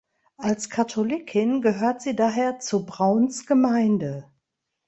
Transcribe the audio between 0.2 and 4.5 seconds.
Als Katholikin gehört sie daher zu Brauns Gemeinde.